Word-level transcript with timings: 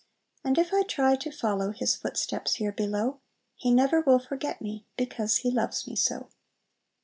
And 0.43 0.57
if 0.57 0.73
I 0.73 0.81
try 0.81 1.15
to 1.17 1.31
follow 1.31 1.69
His 1.69 1.95
footsteps 1.95 2.55
here 2.55 2.71
below, 2.71 3.19
He 3.55 3.69
never 3.69 4.01
will 4.01 4.17
forget 4.17 4.59
me, 4.59 4.87
Because 4.97 5.37
He 5.45 5.51
loves 5.51 5.85
me 5.85 5.95
so." 5.95 6.29